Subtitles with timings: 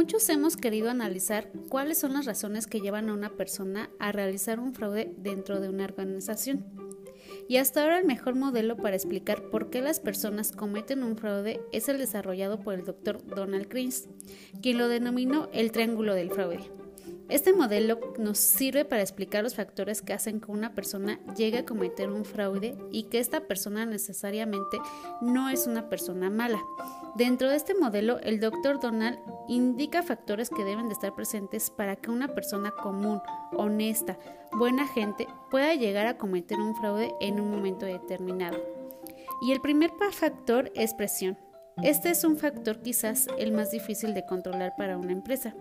[0.00, 4.58] Muchos hemos querido analizar cuáles son las razones que llevan a una persona a realizar
[4.58, 6.64] un fraude dentro de una organización.
[7.50, 11.60] Y hasta ahora el mejor modelo para explicar por qué las personas cometen un fraude
[11.70, 14.08] es el desarrollado por el doctor Donald Keynes,
[14.62, 16.79] quien lo denominó el triángulo del fraude.
[17.30, 21.64] Este modelo nos sirve para explicar los factores que hacen que una persona llegue a
[21.64, 24.78] cometer un fraude y que esta persona necesariamente
[25.20, 26.60] no es una persona mala.
[27.14, 31.94] Dentro de este modelo, el doctor Donald indica factores que deben de estar presentes para
[31.94, 34.18] que una persona común, honesta,
[34.50, 38.58] buena gente pueda llegar a cometer un fraude en un momento determinado.
[39.40, 41.38] Y el primer factor es presión.
[41.82, 45.54] Este es un factor quizás el más difícil de controlar para una empresa.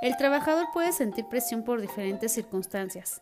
[0.00, 3.20] El trabajador puede sentir presión por diferentes circunstancias,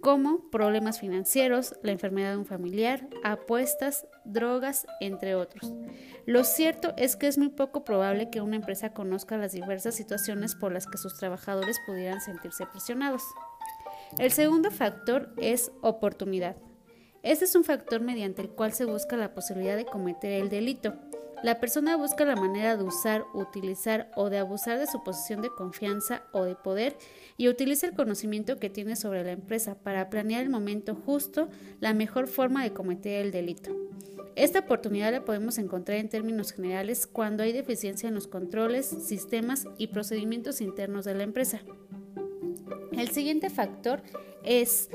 [0.00, 5.72] como problemas financieros, la enfermedad de un familiar, apuestas, drogas, entre otros.
[6.24, 10.54] Lo cierto es que es muy poco probable que una empresa conozca las diversas situaciones
[10.54, 13.22] por las que sus trabajadores pudieran sentirse presionados.
[14.18, 16.56] El segundo factor es oportunidad.
[17.22, 20.94] Este es un factor mediante el cual se busca la posibilidad de cometer el delito.
[21.44, 25.50] La persona busca la manera de usar, utilizar o de abusar de su posición de
[25.50, 26.96] confianza o de poder
[27.36, 31.50] y utiliza el conocimiento que tiene sobre la empresa para planear el momento justo,
[31.80, 33.76] la mejor forma de cometer el delito.
[34.36, 39.66] Esta oportunidad la podemos encontrar en términos generales cuando hay deficiencia en los controles, sistemas
[39.76, 41.60] y procedimientos internos de la empresa.
[42.92, 44.02] El siguiente factor
[44.44, 44.88] es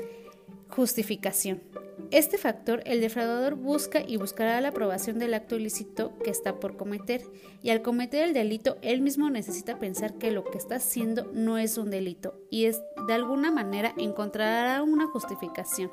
[0.68, 1.69] justificación.
[2.10, 6.76] Este factor, el defraudador busca y buscará la aprobación del acto ilícito que está por
[6.76, 7.22] cometer,
[7.62, 11.56] y al cometer el delito, él mismo necesita pensar que lo que está haciendo no
[11.56, 15.92] es un delito, y es, de alguna manera encontrará una justificación.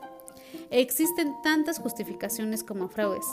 [0.69, 3.25] Existen tantas justificaciones como fraudes.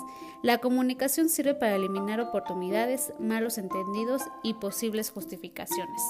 [0.43, 6.03] La comunicación sirve para eliminar oportunidades, malos entendidos y posibles justificaciones.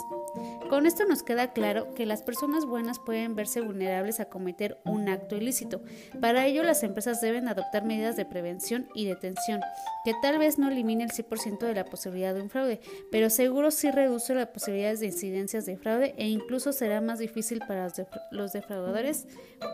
[0.69, 5.09] Con esto nos queda claro que las personas buenas pueden verse vulnerables a cometer un
[5.09, 5.83] acto ilícito.
[6.21, 9.61] Para ello las empresas deben adoptar medidas de prevención y detención,
[10.05, 13.71] que tal vez no elimine el 100% de la posibilidad de un fraude, pero seguro
[13.71, 17.89] sí reduce las posibilidades de incidencias de fraude e incluso será más difícil para
[18.31, 19.27] los defraudadores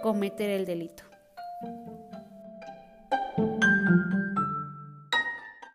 [0.02, 1.04] cometer el delito.